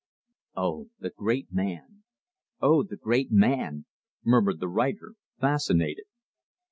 [0.55, 2.01] "Oh, the great man!
[2.59, 3.85] Oh, the great man!"
[4.23, 6.05] murmured the writer, fascinated.